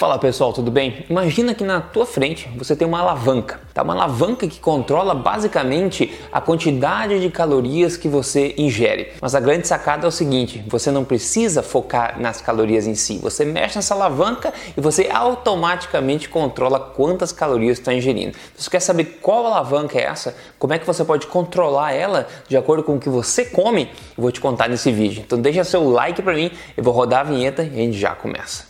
[0.00, 1.04] Fala pessoal, tudo bem?
[1.10, 3.82] Imagina que na tua frente você tem uma alavanca, tá?
[3.82, 9.12] Uma alavanca que controla basicamente a quantidade de calorias que você ingere.
[9.20, 13.18] Mas a grande sacada é o seguinte: você não precisa focar nas calorias em si.
[13.18, 18.34] Você mexe nessa alavanca e você automaticamente controla quantas calorias está ingerindo.
[18.56, 20.34] Você quer saber qual alavanca é essa?
[20.58, 23.82] Como é que você pode controlar ela de acordo com o que você come?
[24.16, 25.22] Eu vou te contar nesse vídeo.
[25.26, 28.14] Então deixa seu like para mim, eu vou rodar a vinheta e a gente já
[28.14, 28.69] começa.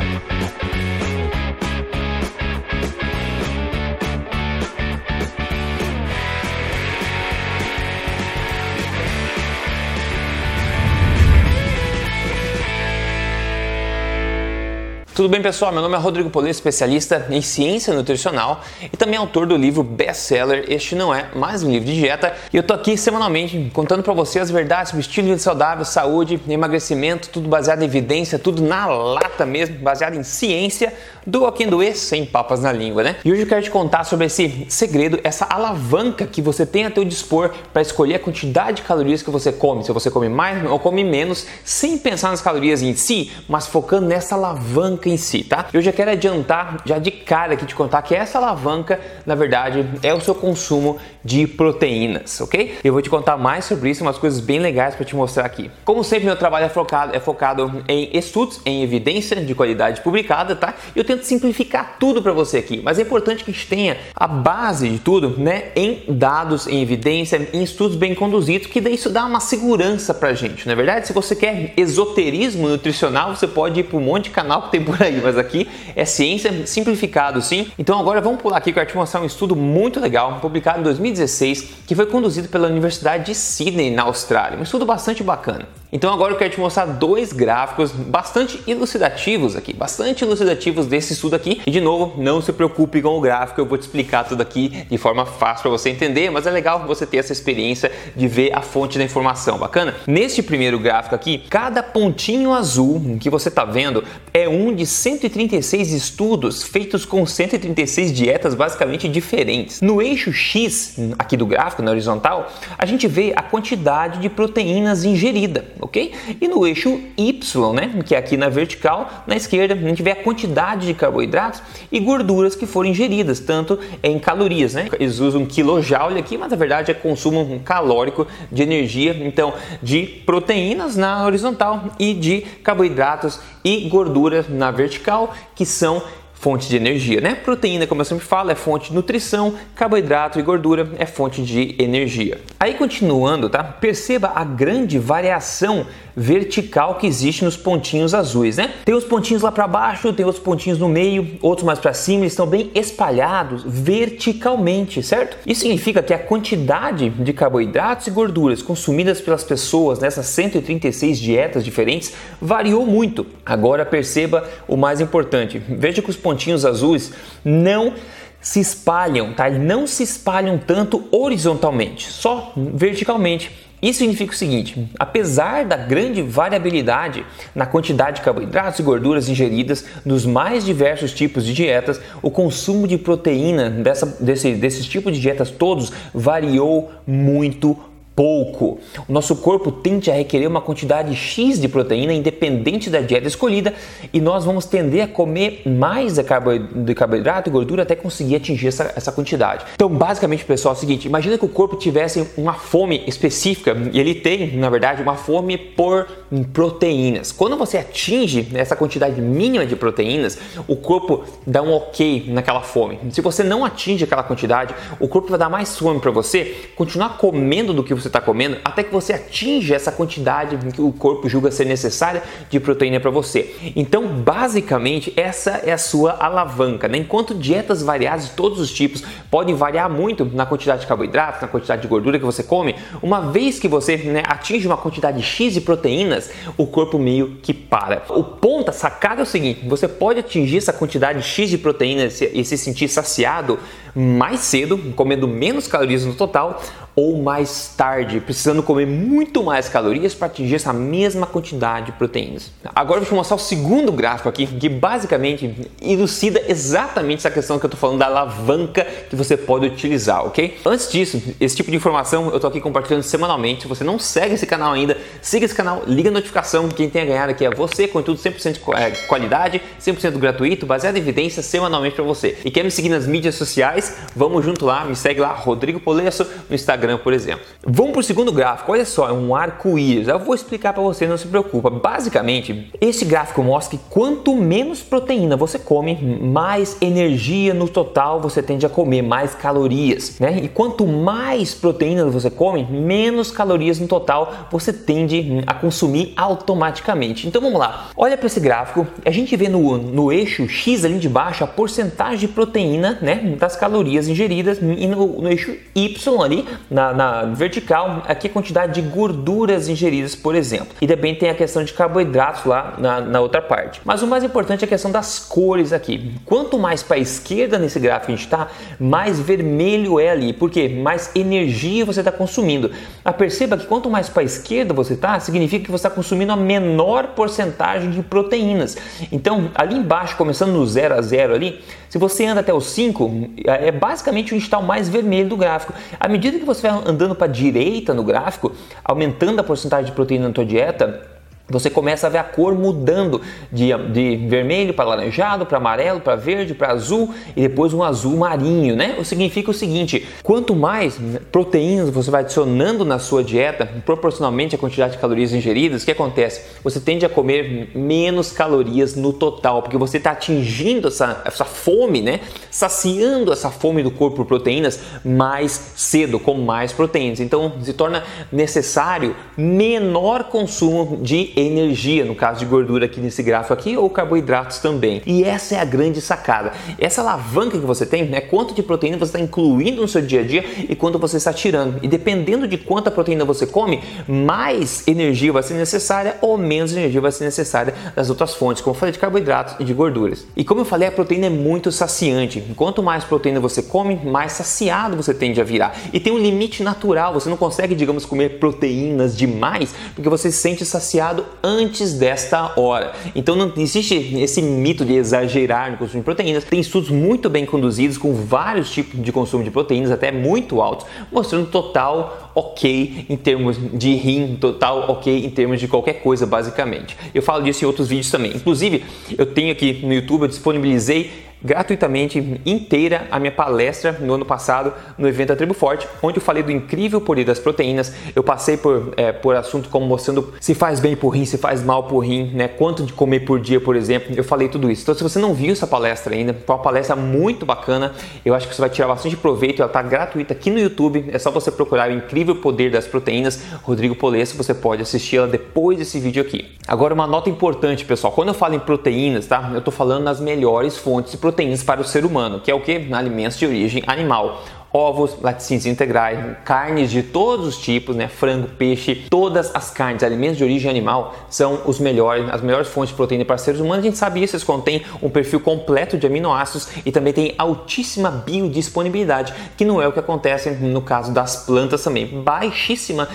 [15.13, 15.73] Tudo bem, pessoal?
[15.73, 20.63] Meu nome é Rodrigo Polê, especialista em ciência nutricional e também autor do livro best-seller
[20.69, 22.33] Este Não É Mais Um Livro de Dieta.
[22.53, 25.83] E eu tô aqui semanalmente contando para você as verdades sobre estilo de vida saudável,
[25.83, 30.93] saúde, emagrecimento, tudo baseado em evidência, tudo na lata mesmo, baseado em ciência,
[31.25, 33.15] do doer, sem papas na língua, né?
[33.23, 36.91] E hoje eu quero te contar sobre esse segredo, essa alavanca que você tem a
[36.91, 40.63] teu dispor para escolher a quantidade de calorias que você come, se você come mais
[40.69, 45.17] ou come menos, sem pensar nas calorias em si, mas focando nessa alavanca alavanca em
[45.17, 45.67] si, tá?
[45.73, 49.85] Eu já quero adiantar, já de cara aqui te contar que essa alavanca, na verdade,
[50.03, 52.79] é o seu consumo de proteínas, ok?
[52.83, 55.69] Eu vou te contar mais sobre isso, umas coisas bem legais para te mostrar aqui.
[55.83, 60.55] Como sempre, meu trabalho é focado, é focado em estudos, em evidência de qualidade publicada,
[60.55, 60.73] tá?
[60.95, 64.27] Eu tento simplificar tudo para você aqui, mas é importante que a gente tenha a
[64.27, 69.09] base de tudo, né, em dados, em evidência, em estudos bem conduzidos, que daí isso
[69.09, 71.07] dá uma segurança pra gente, não é verdade?
[71.07, 74.83] Se você quer esoterismo nutricional, você pode ir para um monte de canal que tem
[74.83, 77.67] por aí, mas aqui é ciência simplificado, sim.
[77.77, 80.83] Então agora vamos pular aqui que eu te mostrar um estudo muito legal, publicado em
[80.83, 84.57] 2016, que foi conduzido pela Universidade de Sydney, na Austrália.
[84.57, 85.80] Um estudo bastante bacana.
[85.93, 91.35] Então agora eu quero te mostrar dois gráficos bastante elucidativos aqui, bastante elucidativos desse estudo
[91.35, 91.61] aqui.
[91.67, 94.85] E de novo, não se preocupe com o gráfico, eu vou te explicar tudo aqui
[94.89, 98.55] de forma fácil para você entender, mas é legal você ter essa experiência de ver
[98.55, 99.93] a fonte da informação, bacana?
[100.07, 104.01] Neste primeiro gráfico aqui, cada pontinho azul que você está vendo
[104.33, 109.81] é um de 136 estudos feitos com 136 dietas basicamente diferentes.
[109.81, 115.03] No eixo X aqui do gráfico, na horizontal, a gente vê a quantidade de proteínas
[115.03, 116.13] ingerida ok?
[116.39, 120.11] E no eixo Y, né, que é aqui na vertical, na esquerda, a gente vê
[120.11, 121.61] a quantidade de carboidratos
[121.91, 124.87] e gorduras que foram ingeridas, tanto em calorias, né?
[124.99, 130.95] Eles usam kilojoule aqui, mas na verdade é consumo calórico de energia, então de proteínas
[130.95, 136.01] na horizontal e de carboidratos e gorduras na vertical, que são
[136.41, 137.35] fonte de energia, né?
[137.35, 141.75] Proteína, como eu sempre falo, é fonte de nutrição, carboidrato e gordura é fonte de
[141.77, 142.41] energia.
[142.59, 143.63] Aí continuando, tá?
[143.63, 145.85] Perceba a grande variação
[146.15, 148.73] vertical que existe nos pontinhos azuis, né?
[148.85, 152.23] Tem os pontinhos lá para baixo, tem os pontinhos no meio, outros mais para cima,
[152.23, 155.37] eles estão bem espalhados verticalmente, certo?
[155.45, 161.63] Isso significa que a quantidade de carboidratos e gorduras consumidas pelas pessoas nessas 136 dietas
[161.63, 163.25] diferentes variou muito.
[163.45, 165.61] Agora perceba o mais importante.
[165.69, 167.11] Veja que os pontinhos azuis
[167.43, 167.93] não
[168.41, 169.49] se espalham, tá?
[169.49, 173.70] Não se espalham tanto horizontalmente, só verticalmente.
[173.81, 177.25] Isso significa o seguinte: apesar da grande variabilidade
[177.55, 182.87] na quantidade de carboidratos e gorduras ingeridas nos mais diversos tipos de dietas, o consumo
[182.87, 187.77] de proteína dessa, desse, desses tipos de dietas todos variou muito
[188.15, 188.79] pouco.
[189.07, 193.73] O nosso corpo tende a requerer uma quantidade X de proteína independente da dieta escolhida
[194.13, 198.93] e nós vamos tender a comer mais de carboidrato e gordura até conseguir atingir essa,
[198.95, 199.65] essa quantidade.
[199.75, 203.99] Então, basicamente, pessoal, é o seguinte: imagina que o corpo tivesse uma fome específica e
[203.99, 206.07] ele tem, na verdade, uma fome por
[206.53, 207.31] proteínas.
[207.31, 212.99] Quando você atinge essa quantidade mínima de proteínas, o corpo dá um ok naquela fome.
[213.11, 217.17] Se você não atinge aquela quantidade, o corpo vai dar mais fome para você continuar
[217.17, 221.29] comendo do que você está comendo até que você atinja essa quantidade que o corpo
[221.29, 223.55] julga ser necessária de proteína para você.
[223.75, 226.87] Então, basicamente, essa é a sua alavanca.
[226.87, 226.97] Né?
[226.97, 231.47] Enquanto dietas variadas de todos os tipos podem variar muito na quantidade de carboidratos, na
[231.47, 235.53] quantidade de gordura que você come, uma vez que você né, atinge uma quantidade X
[235.53, 238.03] de proteínas, o corpo meio que para.
[238.09, 242.21] O ponto, a sacada é o seguinte: você pode atingir essa quantidade X de proteínas
[242.21, 243.59] e se sentir saciado
[243.93, 246.61] mais cedo, comendo menos calorias no total,
[246.95, 252.51] ou mais tarde, precisando comer muito mais calorias para atingir essa mesma quantidade de proteínas.
[252.75, 257.57] Agora eu vou te mostrar o segundo gráfico aqui, que basicamente elucida exatamente essa questão
[257.57, 260.59] que eu estou falando da alavanca que você pode utilizar, ok?
[260.65, 263.61] Antes disso, esse tipo de informação eu estou aqui compartilhando semanalmente.
[263.61, 266.67] Se você não segue esse canal ainda, siga esse canal, liga a notificação.
[266.69, 270.97] Quem tem a ganhar aqui é você, conteúdo 100% de é, qualidade, 100% gratuito, baseado
[270.97, 272.37] em evidência semanalmente para você.
[272.43, 273.95] E quer me seguir nas mídias sociais?
[274.15, 277.45] Vamos junto lá, me segue lá, Rodrigo Polesso, no Instagram, por exemplo.
[277.65, 280.07] Vamos para o segundo gráfico, olha só, é um arco-íris.
[280.07, 281.69] Eu vou explicar para você, não se preocupa.
[281.69, 288.41] Basicamente, esse gráfico mostra que quanto menos proteína você come, mais energia no total você
[288.41, 290.39] tende a comer, mais calorias, né?
[290.43, 297.27] E quanto mais proteína você come, menos calorias no total você tende a consumir automaticamente.
[297.27, 300.97] Então vamos lá, olha para esse gráfico, a gente vê no, no eixo X ali
[300.97, 306.23] de baixo a porcentagem de proteína, né, das calorias ingeridas e no, no eixo Y
[306.23, 310.69] ali na, na, vertical aqui a quantidade de gorduras ingeridas, por exemplo.
[310.79, 313.81] E também tem a questão de carboidratos lá na, na outra parte.
[313.83, 316.13] Mas o mais importante é a questão das cores aqui.
[316.25, 318.47] Quanto mais para a esquerda nesse gráfico a gente está,
[318.79, 322.71] mais vermelho é ali, porque mais energia você está consumindo.
[323.03, 326.31] Ah, perceba que quanto mais para a esquerda você está, significa que você está consumindo
[326.31, 328.77] a menor porcentagem de proteínas.
[329.11, 333.31] Então, ali embaixo, começando no 0 a 0 ali, se você anda até o 5,
[333.43, 335.73] é basicamente o está mais vermelho do gráfico.
[335.99, 338.51] À medida que você vai andando para a direita no gráfico,
[338.83, 341.01] aumentando a porcentagem de proteína na tua dieta,
[341.51, 343.21] você começa a ver a cor mudando
[343.51, 348.17] de, de vermelho para laranjado, para amarelo, para verde, para azul e depois um azul
[348.17, 348.95] marinho, né?
[348.99, 350.99] O significa o seguinte: quanto mais
[351.31, 355.91] proteínas você vai adicionando na sua dieta, proporcionalmente à quantidade de calorias ingeridas, o que
[355.91, 356.41] acontece?
[356.63, 362.01] Você tende a comer menos calorias no total, porque você está atingindo essa, essa fome,
[362.01, 362.21] né?
[362.49, 367.19] Saciando essa fome do corpo por proteínas mais cedo, com mais proteínas.
[367.19, 373.53] Então se torna necessário menor consumo de energia, no caso de gordura aqui nesse gráfico
[373.53, 375.01] aqui, ou carboidratos também.
[375.05, 376.51] E essa é a grande sacada.
[376.77, 380.21] Essa alavanca que você tem é quanto de proteína você está incluindo no seu dia
[380.21, 381.79] a dia e quanto você está tirando.
[381.81, 387.01] E dependendo de quanta proteína você come, mais energia vai ser necessária ou menos energia
[387.01, 390.25] vai ser necessária das outras fontes, como eu falei de carboidratos e de gorduras.
[390.35, 392.43] E como eu falei, a proteína é muito saciante.
[392.55, 395.75] Quanto mais proteína você come, mais saciado você tende a virar.
[395.93, 400.37] E tem um limite natural, você não consegue, digamos, comer proteínas demais, porque você se
[400.37, 402.93] sente saciado antes desta hora.
[403.15, 406.43] Então não existe esse mito de exagerar no consumo de proteínas.
[406.43, 410.85] Tem estudos muito bem conduzidos com vários tipos de consumo de proteínas, até muito altos,
[411.11, 416.95] mostrando total ok em termos de rim, total ok em termos de qualquer coisa, basicamente.
[417.13, 418.31] Eu falo disso em outros vídeos também.
[418.35, 418.83] Inclusive,
[419.17, 424.73] eu tenho aqui no YouTube, eu disponibilizei gratuitamente inteira a minha palestra no ano passado
[424.97, 427.93] no evento da Tribo Forte, onde eu falei do incrível poder das proteínas.
[428.15, 431.63] Eu passei por, é, por assunto como mostrando se faz bem por rim, se faz
[431.63, 432.47] mal por rim, né?
[432.47, 434.13] Quanto de comer por dia, por exemplo.
[434.15, 434.83] Eu falei tudo isso.
[434.83, 437.93] Então, se você não viu essa palestra ainda, foi uma palestra muito bacana.
[438.23, 439.61] Eu acho que você vai tirar bastante proveito.
[439.61, 441.05] Ela está gratuita aqui no YouTube.
[441.11, 443.41] É só você procurar o incrível poder das proteínas.
[443.63, 446.51] Rodrigo Polesso, você pode assistir ela depois desse vídeo aqui.
[446.67, 448.13] Agora, uma nota importante, pessoal.
[448.13, 449.49] Quando eu falo em proteínas, tá?
[449.51, 452.53] Eu estou falando nas melhores fontes de proteínas proteínas para o ser humano, que é
[452.53, 452.89] o que?
[452.91, 454.43] Alimentos de origem animal
[454.73, 458.07] ovos, laticínios integrais, carnes de todos os tipos, né?
[458.07, 462.89] frango, peixe, todas as carnes, alimentos de origem animal são os melhores, as melhores fontes
[462.89, 463.79] de proteína para seres humanos.
[463.79, 468.09] A gente sabe isso, eles contêm um perfil completo de aminoácidos e também tem altíssima
[468.09, 472.21] biodisponibilidade, que não é o que acontece no caso das plantas também.
[472.21, 473.07] Baixíssima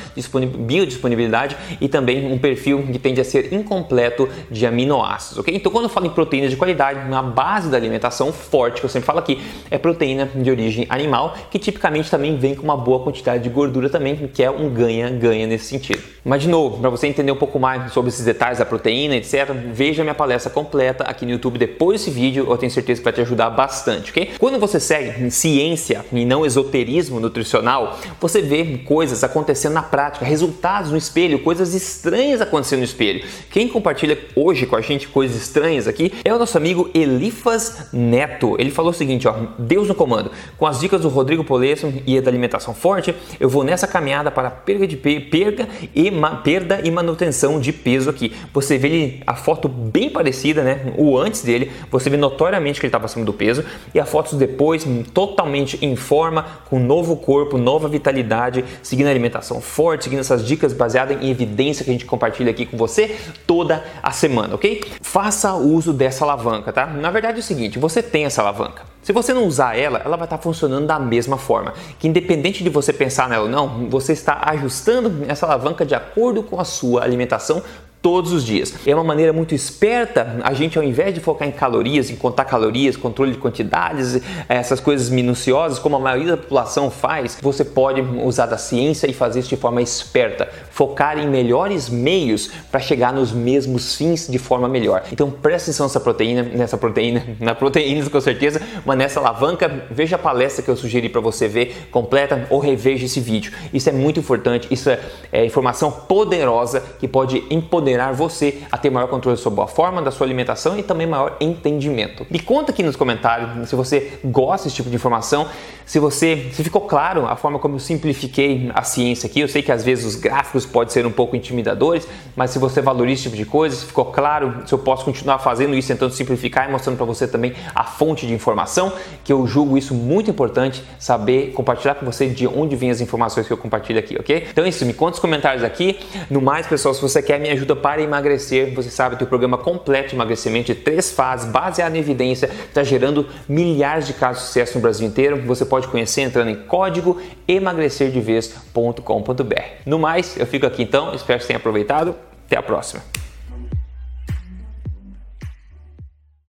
[0.59, 5.55] biodisponibilidade e também um perfil que tende a ser incompleto de aminoácidos, ok?
[5.55, 8.91] Então, quando eu falo em proteínas de qualidade, na base da alimentação forte, que eu
[8.91, 13.01] sempre falo aqui, é proteína de origem animal que tipicamente também vem com uma boa
[13.01, 16.03] quantidade de gordura também, que é um ganha-ganha nesse sentido.
[16.25, 19.51] Mas de novo, para você entender um pouco mais sobre esses detalhes da proteína, etc,
[19.73, 23.13] veja minha palestra completa aqui no YouTube depois desse vídeo, eu tenho certeza que vai
[23.13, 24.33] te ajudar bastante, ok?
[24.39, 30.91] Quando você segue ciência e não esoterismo nutricional, você vê coisas acontecendo na prática, resultados
[30.91, 33.25] no espelho, coisas estranhas acontecendo no espelho.
[33.51, 38.57] Quem compartilha hoje com a gente coisas estranhas aqui é o nosso amigo Elifas Neto.
[38.59, 40.31] Ele falou o seguinte, ó, Deus no comando.
[40.57, 43.87] Com as dicas do Rodrigo Rodrigo Polesso e é da alimentação forte, eu vou nessa
[43.87, 46.11] caminhada para perda de perda e
[46.43, 48.33] perda e manutenção de peso aqui.
[48.53, 50.93] Você vê a foto bem parecida, né?
[50.97, 53.65] O antes dele, você vê notoriamente que ele estava acima do peso
[53.95, 59.61] e a foto depois totalmente em forma, com novo corpo, nova vitalidade, seguindo a alimentação
[59.61, 63.15] forte, seguindo essas dicas baseadas em evidência que a gente compartilha aqui com você
[63.47, 64.83] toda a semana, ok?
[65.03, 66.87] Faça uso dessa alavanca, tá?
[66.87, 70.17] Na verdade é o seguinte, você tem essa alavanca Se você não usar ela, ela
[70.17, 71.75] vai estar funcionando da mesma forma.
[71.97, 76.43] Que independente de você pensar nela ou não, você está ajustando essa alavanca de acordo
[76.43, 77.63] com a sua alimentação
[78.07, 78.73] todos os dias.
[78.87, 82.45] É uma maneira muito esperta a gente, ao invés de focar em calorias, em contar
[82.45, 88.01] calorias, controle de quantidades, essas coisas minuciosas, como a maioria da população faz, você pode
[88.01, 93.13] usar da ciência e fazer isso de forma esperta, focar em melhores meios para chegar
[93.13, 95.03] nos mesmos fins de forma melhor.
[95.11, 100.15] Então preste atenção nessa proteína, nessa proteína, na proteínas com certeza, mas nessa alavanca, veja
[100.15, 103.53] a palestra que eu sugeri para você ver completa ou reveja esse vídeo.
[103.75, 105.01] Isso é muito importante, isso é,
[105.33, 110.03] é informação poderosa que pode empoderar empoderar você a ter maior controle sobre a forma
[110.03, 112.27] da sua alimentação e também maior entendimento.
[112.31, 115.49] Me conta aqui nos comentários se você gosta desse tipo de informação,
[115.85, 119.41] se você se ficou claro a forma como eu simplifiquei a ciência aqui.
[119.41, 122.83] Eu sei que às vezes os gráficos podem ser um pouco intimidadores, mas se você
[122.83, 126.13] valoriza esse tipo de coisa, se ficou claro, se eu posso continuar fazendo isso, tentando
[126.13, 128.93] simplificar e mostrando para você também a fonte de informação,
[129.25, 133.47] que eu julgo isso muito importante saber compartilhar com você de onde vêm as informações
[133.47, 134.49] que eu compartilho aqui, ok?
[134.51, 135.99] Então é isso, me conta nos comentários aqui.
[136.29, 139.57] No mais, pessoal, se você quer me ajuda para emagrecer, você sabe que o programa
[139.57, 144.49] completo de emagrecimento de três fases, baseado em evidência, está gerando milhares de casos de
[144.49, 145.41] sucesso no Brasil inteiro.
[145.43, 149.63] Você pode conhecer entrando em código emagrecerdevez.com.br.
[149.87, 152.17] No mais, eu fico aqui então, espero que tenha aproveitado.
[152.45, 153.05] Até a próxima.